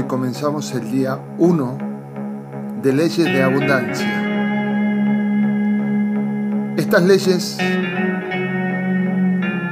[0.00, 1.78] Hoy comenzamos el día 1
[2.82, 4.08] de leyes de abundancia.
[6.78, 7.58] Estas leyes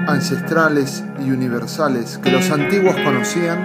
[0.07, 3.65] ancestrales y universales que los antiguos conocían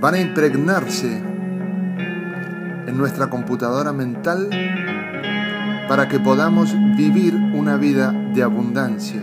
[0.00, 1.16] van a impregnarse
[2.86, 4.48] en nuestra computadora mental
[5.88, 9.22] para que podamos vivir una vida de abundancia,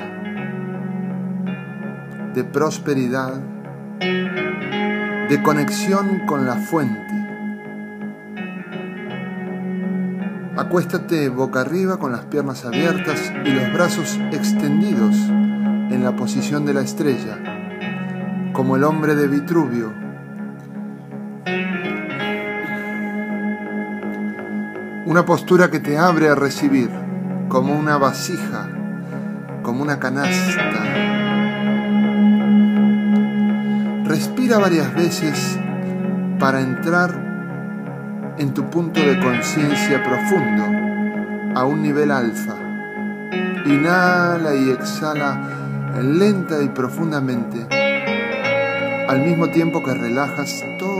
[2.35, 3.41] de prosperidad,
[5.29, 7.13] de conexión con la fuente.
[10.57, 16.73] Acuéstate boca arriba con las piernas abiertas y los brazos extendidos en la posición de
[16.73, 17.37] la estrella,
[18.53, 19.93] como el hombre de Vitruvio.
[25.05, 26.89] Una postura que te abre a recibir,
[27.49, 28.67] como una vasija,
[29.61, 31.28] como una canasta
[34.09, 35.59] Respira varias veces
[36.39, 40.63] para entrar en tu punto de conciencia profundo,
[41.55, 42.55] a un nivel alfa.
[43.67, 45.39] Inhala y exhala
[46.01, 47.67] lenta y profundamente,
[49.07, 50.98] al mismo tiempo que relajas todo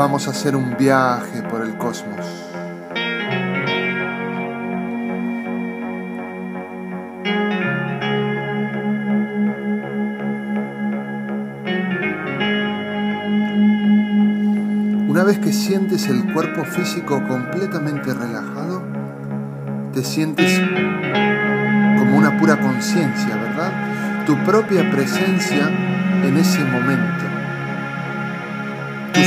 [0.00, 2.24] Vamos a hacer un viaje por el cosmos.
[15.06, 18.82] Una vez que sientes el cuerpo físico completamente relajado,
[19.92, 20.58] te sientes
[21.98, 24.24] como una pura conciencia, ¿verdad?
[24.24, 27.19] Tu propia presencia en ese momento.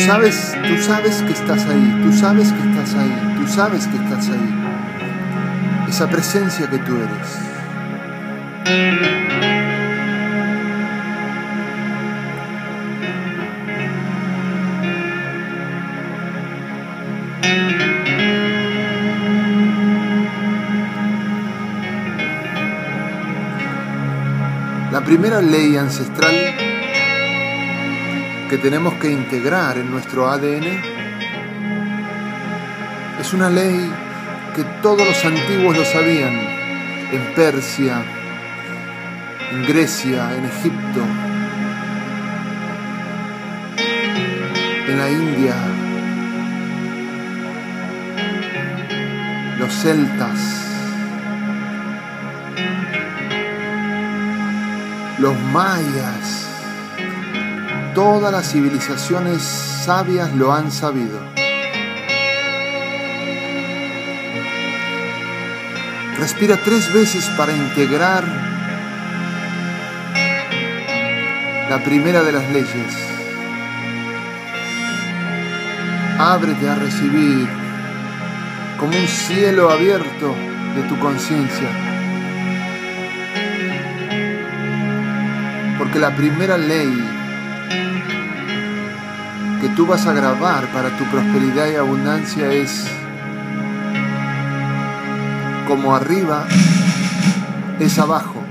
[0.05, 4.27] Sabes, tú sabes que estás ahí, tú sabes que estás ahí, tú sabes que estás
[4.27, 5.85] ahí.
[5.87, 7.39] Esa presencia que tú eres.
[24.91, 26.62] La primera ley ancestral
[28.53, 30.67] que tenemos que integrar en nuestro ADN
[33.19, 33.91] es una ley
[34.55, 36.35] que todos los antiguos lo sabían
[37.11, 38.03] en Persia,
[39.51, 41.01] en Grecia, en Egipto,
[44.87, 45.55] en la India,
[49.57, 50.39] los celtas,
[55.17, 56.52] los mayas,
[57.95, 61.19] Todas las civilizaciones sabias lo han sabido.
[66.17, 68.23] Respira tres veces para integrar
[71.69, 72.95] la primera de las leyes.
[76.17, 77.47] Ábrete a recibir
[78.79, 80.35] como un cielo abierto
[80.75, 81.69] de tu conciencia.
[85.77, 87.12] Porque la primera ley
[89.63, 92.85] que tú vas a grabar para tu prosperidad y abundancia es
[95.65, 96.45] como arriba
[97.79, 98.43] es abajo.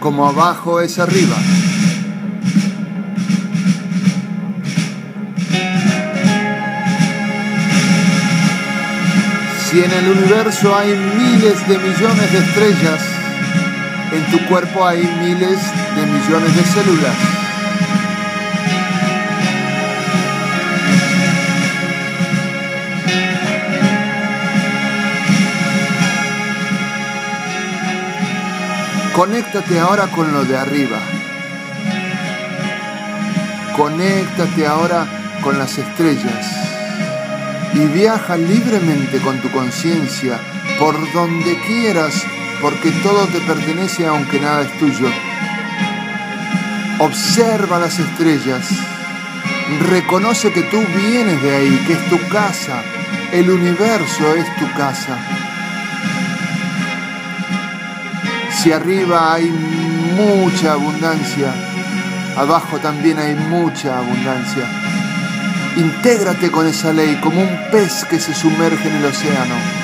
[0.00, 1.36] Como abajo es arriba.
[9.68, 13.13] Si en el universo hay miles de millones de estrellas,
[14.14, 15.58] en tu cuerpo hay miles
[15.96, 17.16] de millones de células.
[29.14, 30.98] Conéctate ahora con lo de arriba.
[33.76, 35.06] Conéctate ahora
[35.40, 36.64] con las estrellas
[37.74, 40.38] y viaja libremente con tu conciencia
[40.78, 42.24] por donde quieras
[42.64, 45.06] porque todo te pertenece aunque nada es tuyo.
[46.98, 48.66] Observa las estrellas,
[49.90, 52.82] reconoce que tú vienes de ahí, que es tu casa,
[53.32, 55.18] el universo es tu casa.
[58.50, 59.50] Si arriba hay
[60.16, 61.52] mucha abundancia,
[62.34, 64.64] abajo también hay mucha abundancia.
[65.76, 69.83] Intégrate con esa ley como un pez que se sumerge en el océano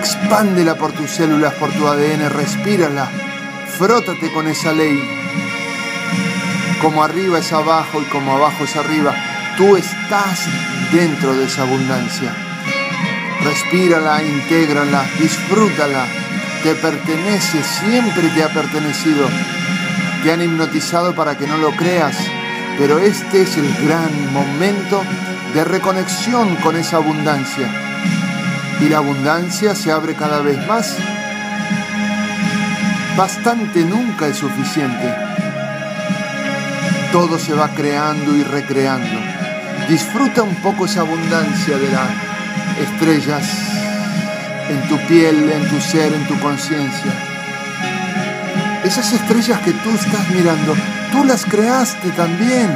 [0.00, 3.06] Expándela por tus células, por tu ADN, respírala,
[3.76, 4.98] frótate con esa ley.
[6.80, 9.14] Como arriba es abajo y como abajo es arriba.
[9.58, 10.46] Tú estás
[10.90, 12.34] dentro de esa abundancia.
[13.44, 16.06] Respírala, intégrala, disfrútala.
[16.62, 19.28] Te pertenece, siempre te ha pertenecido.
[20.22, 22.16] Te han hipnotizado para que no lo creas,
[22.78, 25.02] pero este es el gran momento
[25.52, 27.89] de reconexión con esa abundancia.
[28.80, 30.96] Y la abundancia se abre cada vez más.
[33.16, 35.14] Bastante nunca es suficiente.
[37.12, 39.20] Todo se va creando y recreando.
[39.88, 42.08] Disfruta un poco esa abundancia de las
[42.80, 43.44] estrellas
[44.70, 47.12] en tu piel, en tu ser, en tu conciencia.
[48.84, 50.74] Esas estrellas que tú estás mirando,
[51.12, 52.70] tú las creaste también.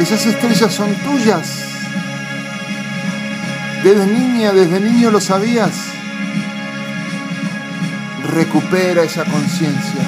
[0.00, 1.69] Esas estrellas son tuyas.
[3.82, 5.72] Desde niña, desde niño lo sabías.
[8.30, 10.02] Recupera esa conciencia.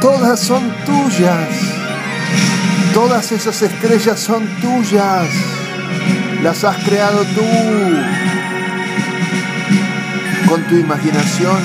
[0.00, 1.67] Todas son tuyas.
[3.00, 5.28] Todas esas estrellas son tuyas.
[6.42, 7.44] Las has creado tú.
[10.48, 11.58] Con tu imaginación,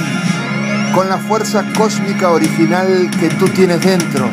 [0.93, 4.29] con la fuerza cósmica original que tú tienes dentro.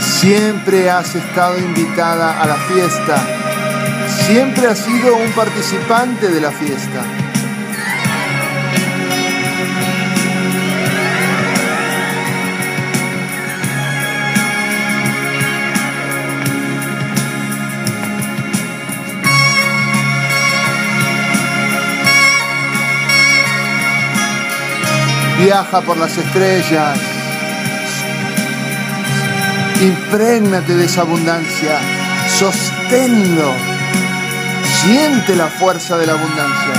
[0.00, 3.20] Siempre has estado invitada a la fiesta.
[4.28, 7.25] Siempre has sido un participante de la fiesta.
[25.46, 26.98] Viaja por las estrellas.
[29.80, 31.78] Imprégnate de esa abundancia.
[32.36, 33.52] Sosténlo.
[34.82, 36.74] Siente la fuerza de la abundancia.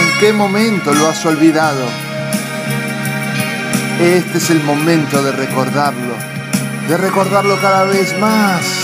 [0.00, 1.86] ¿En qué momento lo has olvidado?
[4.00, 6.16] Este es el momento de recordarlo,
[6.88, 8.75] de recordarlo cada vez más.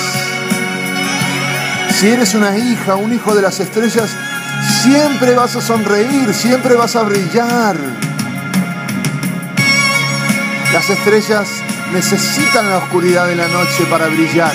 [2.02, 4.10] Si eres una hija, un hijo de las estrellas,
[4.82, 7.76] siempre vas a sonreír, siempre vas a brillar.
[10.72, 11.48] Las estrellas
[11.92, 14.52] necesitan la oscuridad de la noche para brillar.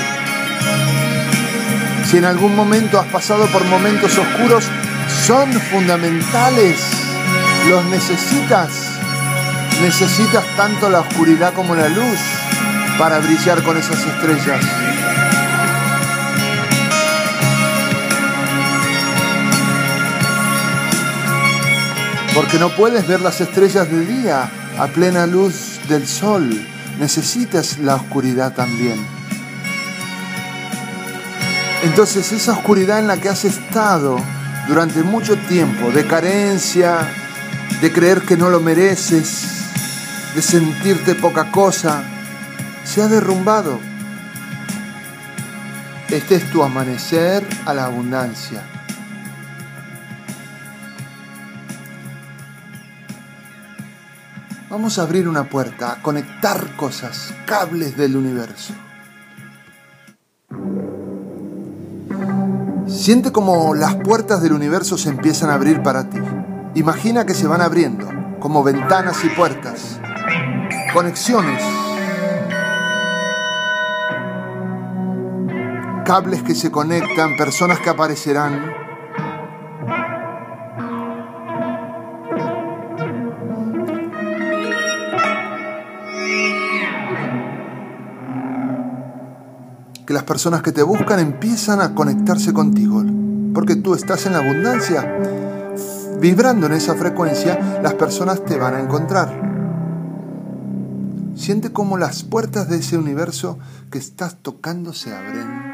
[2.12, 4.66] Si en algún momento has pasado por momentos oscuros,
[5.26, 6.82] son fundamentales.
[7.70, 8.72] Los necesitas.
[9.82, 12.20] Necesitas tanto la oscuridad como la luz
[13.00, 14.87] para brillar con esas estrellas.
[22.38, 24.48] Porque no puedes ver las estrellas de día
[24.78, 26.48] a plena luz del sol.
[27.00, 29.04] Necesitas la oscuridad también.
[31.82, 34.20] Entonces esa oscuridad en la que has estado
[34.68, 37.12] durante mucho tiempo, de carencia,
[37.82, 39.48] de creer que no lo mereces,
[40.36, 42.04] de sentirte poca cosa,
[42.84, 43.80] se ha derrumbado.
[46.10, 48.77] Este es tu amanecer a la abundancia.
[54.78, 58.76] Vamos a abrir una puerta, a conectar cosas, cables del universo.
[62.86, 66.20] Siente como las puertas del universo se empiezan a abrir para ti.
[66.76, 68.08] Imagina que se van abriendo,
[68.40, 70.00] como ventanas y puertas.
[70.94, 71.64] Conexiones.
[76.06, 78.87] Cables que se conectan, personas que aparecerán.
[90.08, 93.04] Que las personas que te buscan empiezan a conectarse contigo,
[93.54, 95.20] porque tú estás en la abundancia,
[96.22, 99.42] vibrando en esa frecuencia, las personas te van a encontrar.
[101.36, 103.60] Siente cómo las puertas de ese universo
[103.92, 105.67] que estás tocando se abren.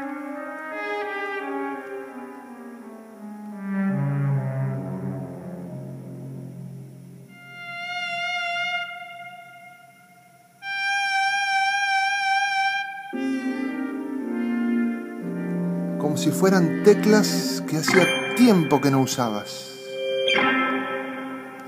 [16.44, 18.04] fueran teclas que hacía
[18.36, 19.78] tiempo que no usabas.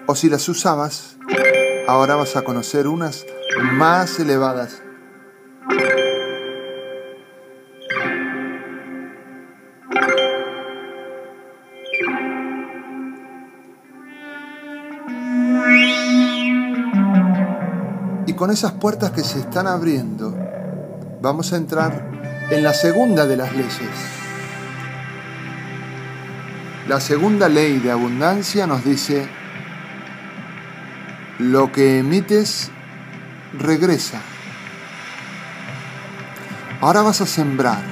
[0.04, 1.16] O si las usabas,
[1.88, 3.25] ahora vas a conocer unas
[3.73, 4.83] más elevadas.
[18.26, 20.37] Y con esas puertas que se están abriendo,
[21.23, 22.11] vamos a entrar
[22.50, 24.16] en la segunda de las leyes.
[26.88, 29.28] La segunda ley de abundancia nos dice,
[31.40, 32.71] lo que emites
[33.59, 34.21] regresa.
[36.81, 37.83] Ahora vas a sembrar,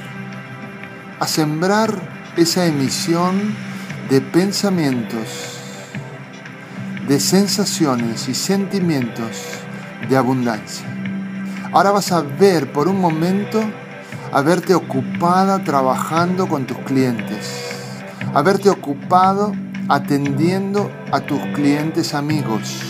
[1.19, 1.93] a sembrar
[2.37, 3.57] esa emisión
[4.09, 5.59] de pensamientos,
[7.09, 9.43] de sensaciones y sentimientos
[10.09, 10.87] de abundancia.
[11.73, 13.61] Ahora vas a ver por un momento
[14.33, 17.64] a verte ocupada trabajando con tus clientes,
[18.33, 19.53] a verte ocupado
[19.89, 22.81] atendiendo a tus clientes amigos,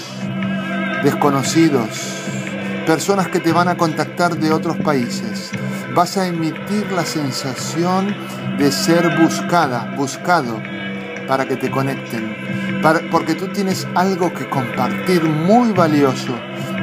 [1.02, 1.88] desconocidos,
[2.86, 5.50] personas que te van a contactar de otros países.
[5.94, 8.14] Vas a emitir la sensación
[8.58, 10.60] de ser buscada, buscado,
[11.26, 12.36] para que te conecten,
[13.10, 16.34] porque tú tienes algo que compartir muy valioso.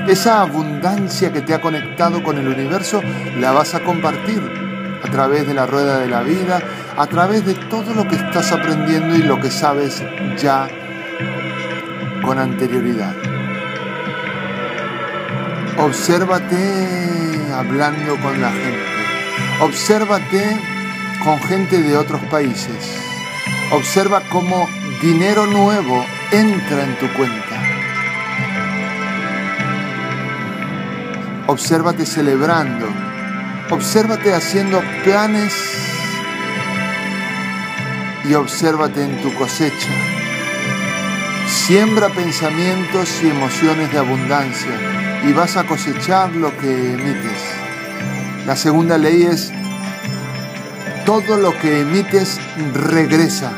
[0.08, 3.02] Esa abundancia que te ha conectado con el universo
[3.38, 4.42] la vas a compartir
[5.04, 6.60] a través de la rueda de la vida,
[6.98, 10.04] a través de todo lo que estás aprendiendo y lo que sabes
[10.42, 10.68] ya
[12.24, 13.16] con anterioridad.
[15.78, 18.92] Obsérvate hablando con la gente.
[19.62, 20.58] Obsérvate
[21.24, 23.00] con gente de otros países.
[23.72, 24.68] Observa cómo
[25.02, 27.58] dinero nuevo entra en tu cuenta.
[31.48, 32.88] Obsérvate celebrando.
[33.70, 35.54] Obsérvate haciendo planes
[38.32, 39.92] y obsérvate en tu cosecha.
[41.48, 44.72] Siembra pensamientos y emociones de abundancia
[45.28, 47.42] y vas a cosechar lo que emites.
[48.46, 49.52] La segunda ley es
[51.06, 52.40] todo lo que emites
[52.74, 53.52] regresa.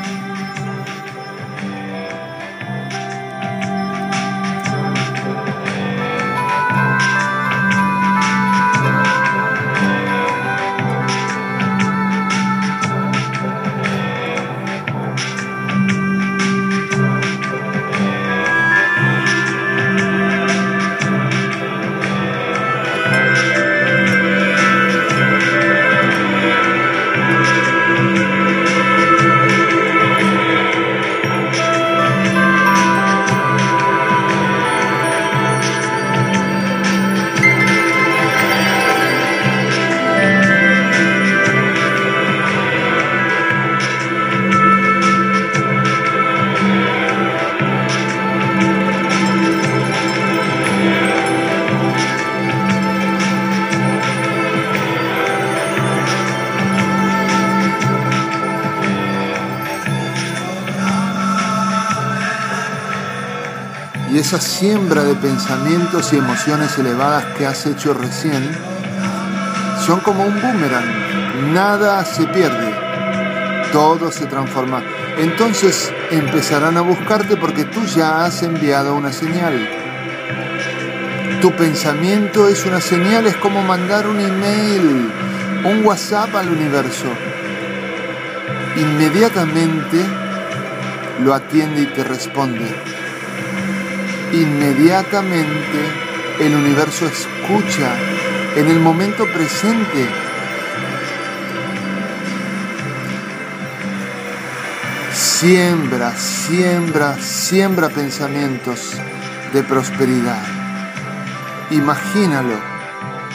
[64.34, 68.42] Esa siembra de pensamientos y emociones elevadas que has hecho recién
[69.86, 71.52] son como un boomerang.
[71.52, 72.74] Nada se pierde,
[73.70, 74.82] todo se transforma.
[75.18, 79.68] Entonces empezarán a buscarte porque tú ya has enviado una señal.
[81.40, 85.12] Tu pensamiento es una señal, es como mandar un email,
[85.64, 87.06] un WhatsApp al universo.
[88.74, 90.04] Inmediatamente
[91.22, 93.03] lo atiende y te responde
[94.42, 95.78] inmediatamente
[96.40, 97.94] el universo escucha
[98.56, 100.08] en el momento presente.
[105.12, 108.94] Siembra, siembra, siembra pensamientos
[109.52, 110.42] de prosperidad.
[111.70, 112.58] Imagínalo,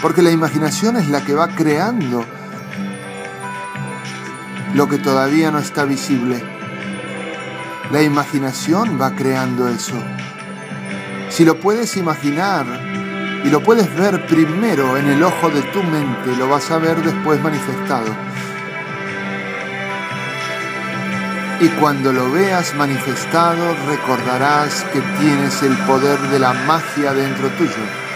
[0.02, 2.26] porque la imaginación es la que va creando
[4.74, 6.44] lo que todavía no está visible.
[7.92, 9.96] La imaginación va creando eso.
[11.30, 12.66] Si lo puedes imaginar
[13.44, 17.02] y lo puedes ver primero en el ojo de tu mente, lo vas a ver
[17.02, 18.14] después manifestado.
[21.62, 28.09] Y cuando lo veas manifestado, recordarás que tienes el poder de la magia dentro tuyo.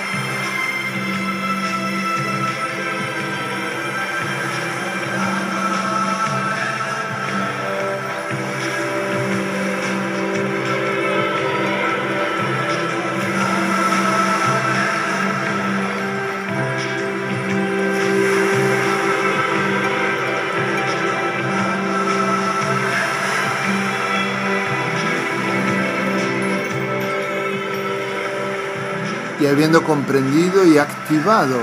[29.44, 31.58] Y habiendo comprendido y activado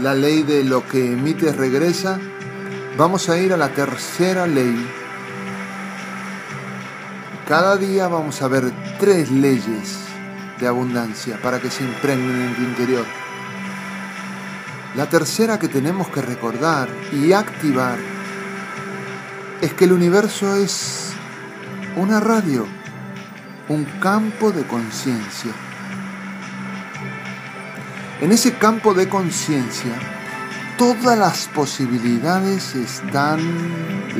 [0.00, 2.18] la ley de lo que emites regresa,
[2.96, 4.74] vamos a ir a la tercera ley.
[7.46, 9.98] Cada día vamos a ver tres leyes
[10.58, 13.04] de abundancia para que se impregnen en tu interior.
[14.96, 17.98] La tercera que tenemos que recordar y activar
[19.60, 21.10] es que el universo es
[21.94, 22.66] una radio,
[23.68, 25.65] un campo de conciencia.
[28.18, 29.92] En ese campo de conciencia,
[30.78, 33.40] todas las posibilidades están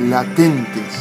[0.09, 0.93] latentes.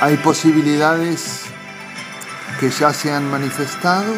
[0.00, 1.40] Hay posibilidades
[2.60, 4.14] que ya se han manifestado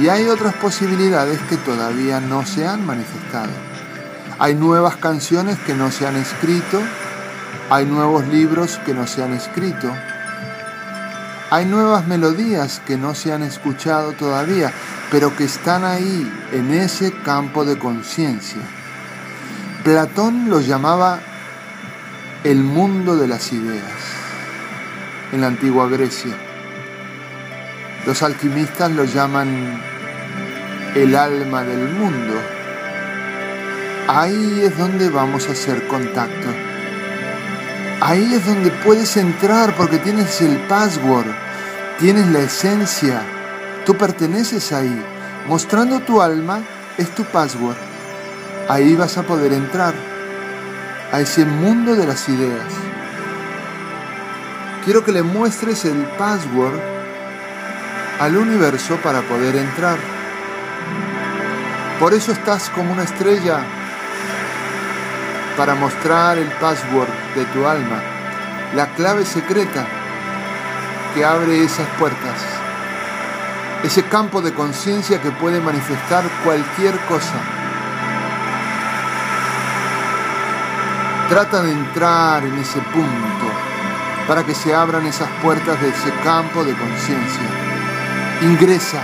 [0.00, 3.52] y hay otras posibilidades que todavía no se han manifestado.
[4.38, 6.80] Hay nuevas canciones que no se han escrito,
[7.68, 9.92] hay nuevos libros que no se han escrito,
[11.50, 14.72] hay nuevas melodías que no se han escuchado todavía,
[15.10, 18.62] pero que están ahí en ese campo de conciencia.
[19.84, 21.20] Platón lo llamaba
[22.42, 23.92] el mundo de las ideas
[25.32, 26.34] en la antigua Grecia.
[28.06, 29.80] Los alquimistas lo llaman
[30.96, 32.34] el alma del mundo.
[34.08, 36.48] Ahí es donde vamos a hacer contacto.
[38.00, 41.26] Ahí es donde puedes entrar porque tienes el password,
[41.98, 43.22] tienes la esencia,
[43.86, 45.02] tú perteneces ahí.
[45.48, 46.60] Mostrando tu alma
[46.98, 47.76] es tu password.
[48.68, 49.94] Ahí vas a poder entrar
[51.10, 52.72] a ese mundo de las ideas.
[54.84, 56.78] Quiero que le muestres el password
[58.20, 59.98] al universo para poder entrar.
[61.98, 63.64] Por eso estás como una estrella
[65.56, 68.00] para mostrar el password de tu alma,
[68.74, 69.86] la clave secreta
[71.14, 72.38] que abre esas puertas,
[73.82, 77.40] ese campo de conciencia que puede manifestar cualquier cosa.
[81.28, 83.46] Trata de entrar en ese punto
[84.28, 87.48] para que se abran esas puertas de ese campo de conciencia.
[88.42, 89.00] Ingresa.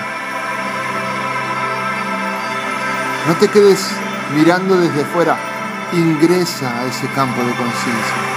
[3.26, 3.88] No te quedes
[4.34, 5.36] mirando desde fuera,
[5.92, 8.31] ingresa a ese campo de conciencia.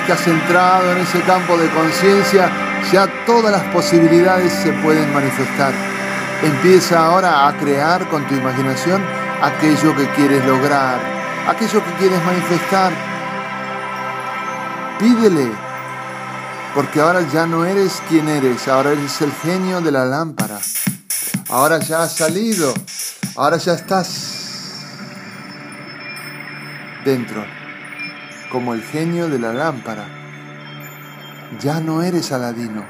[0.00, 2.50] Que has entrado en ese campo de conciencia,
[2.92, 5.72] ya todas las posibilidades se pueden manifestar.
[6.42, 9.02] Empieza ahora a crear con tu imaginación
[9.42, 10.98] aquello que quieres lograr,
[11.48, 12.92] aquello que quieres manifestar.
[14.98, 15.50] Pídele,
[16.74, 20.58] porque ahora ya no eres quien eres, ahora eres el genio de la lámpara.
[21.50, 22.72] Ahora ya has salido,
[23.36, 24.38] ahora ya estás
[27.04, 27.61] dentro
[28.52, 30.04] como el genio de la lámpara.
[31.58, 32.84] Ya no eres Aladino.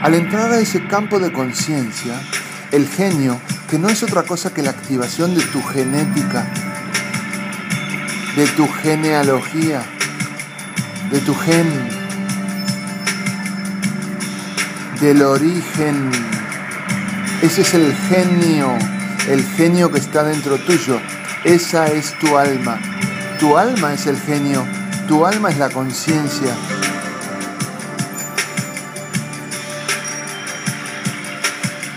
[0.00, 2.14] Al entrar a ese campo de conciencia,
[2.70, 6.46] el genio, que no es otra cosa que la activación de tu genética,
[8.36, 9.82] de tu genealogía,
[11.10, 11.66] de tu gen,
[15.00, 16.12] del origen.
[17.42, 18.68] Ese es el genio,
[19.28, 21.00] el genio que está dentro tuyo.
[21.44, 22.97] Esa es tu alma.
[23.38, 24.64] Tu alma es el genio,
[25.06, 26.54] tu alma es la conciencia.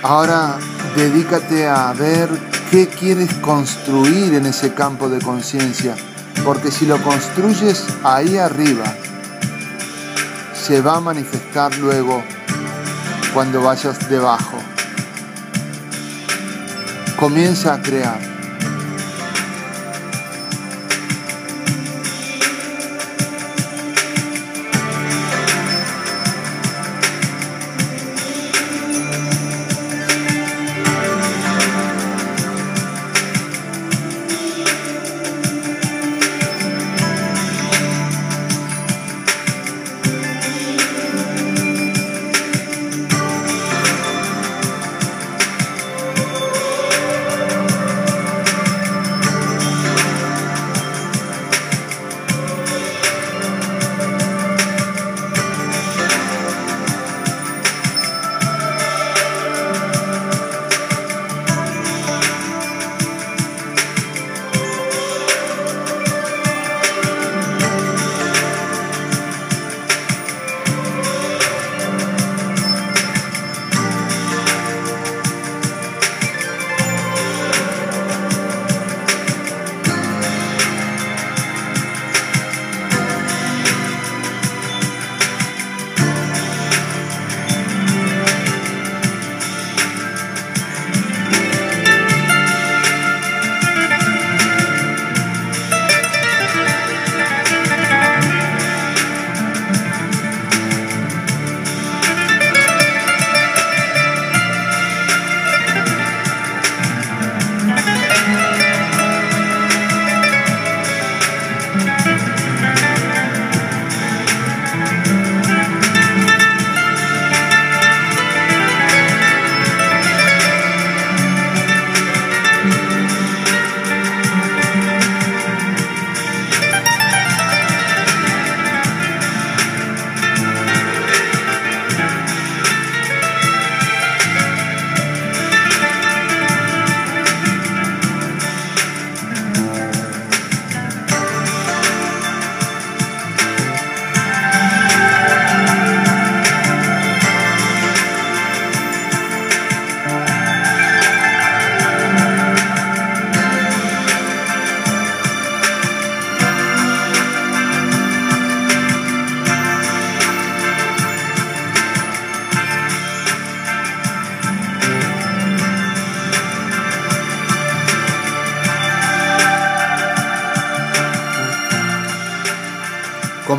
[0.04, 0.58] Ahora
[0.96, 2.30] dedícate a ver
[2.70, 5.96] qué quieres construir en ese campo de conciencia,
[6.46, 8.86] porque si lo construyes ahí arriba,
[10.54, 12.24] se va a manifestar luego
[13.34, 14.58] cuando vayas debajo.
[17.18, 18.31] Comienza a crear.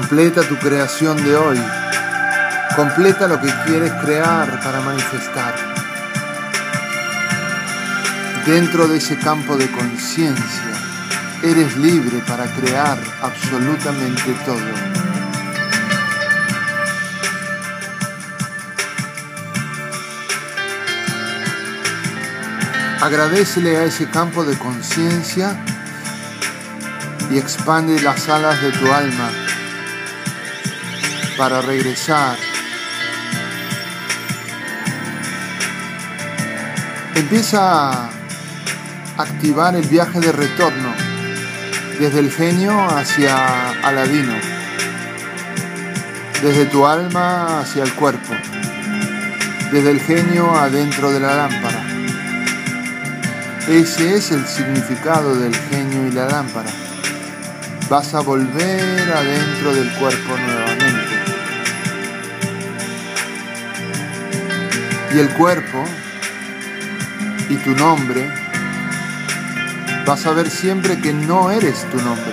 [0.03, 1.63] Completa tu creación de hoy.
[2.75, 5.55] Completa lo que quieres crear para manifestar.
[8.45, 10.73] Dentro de ese campo de conciencia,
[11.45, 14.59] eres libre para crear absolutamente todo.
[23.01, 25.57] Agradecele a ese campo de conciencia
[27.31, 29.31] y expande las alas de tu alma
[31.43, 32.37] para regresar.
[37.17, 38.11] Empieza a
[39.19, 40.95] activar el viaje de retorno
[41.99, 44.35] desde el genio hacia Aladino,
[46.43, 48.35] desde tu alma hacia el cuerpo,
[49.73, 51.85] desde el genio adentro de la lámpara.
[53.67, 56.71] Ese es el significado del genio y la lámpara.
[57.91, 60.82] Vas a volver adentro del cuerpo nuevamente.
[65.15, 65.85] Y el cuerpo
[67.49, 68.31] y tu nombre,
[70.07, 72.33] vas a ver siempre que no eres tu nombre.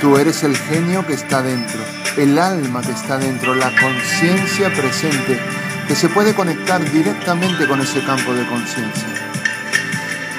[0.00, 1.80] Tú eres el genio que está dentro,
[2.16, 5.38] el alma que está dentro, la conciencia presente
[5.86, 9.08] que se puede conectar directamente con ese campo de conciencia.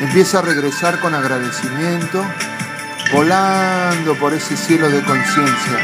[0.01, 2.23] Empieza a regresar con agradecimiento,
[3.11, 5.77] volando por ese cielo de conciencia,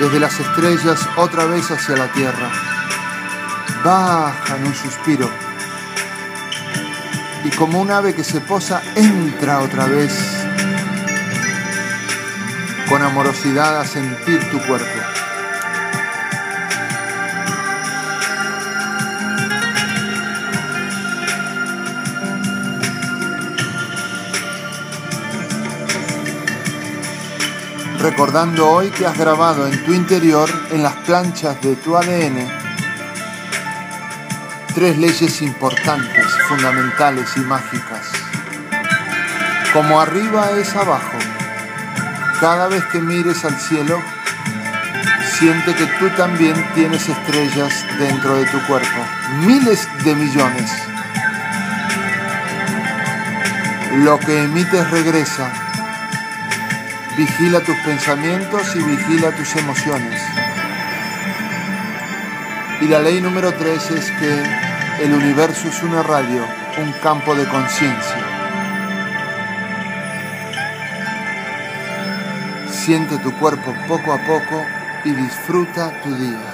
[0.00, 2.73] desde las estrellas otra vez hacia la tierra
[3.84, 5.28] baja en un suspiro
[7.44, 10.18] y como un ave que se posa entra otra vez
[12.88, 14.86] con amorosidad a sentir tu cuerpo.
[28.00, 32.63] Recordando hoy que has grabado en tu interior, en las planchas de tu ADN,
[34.74, 38.10] tres leyes importantes, fundamentales y mágicas.
[39.72, 41.16] Como arriba es abajo,
[42.40, 44.00] cada vez que mires al cielo,
[45.38, 49.00] siente que tú también tienes estrellas dentro de tu cuerpo,
[49.46, 50.70] miles de millones.
[53.98, 55.52] Lo que emites regresa.
[57.16, 60.20] Vigila tus pensamientos y vigila tus emociones.
[62.80, 64.63] Y la ley número tres es que
[65.00, 66.42] el universo es una radio,
[66.78, 68.16] un campo de conciencia.
[72.70, 74.64] Siente tu cuerpo poco a poco
[75.04, 76.53] y disfruta tu día.